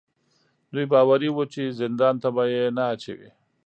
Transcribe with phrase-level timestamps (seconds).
[0.71, 3.29] دوی باوري وو چې زندان ته به یې نه اچوي.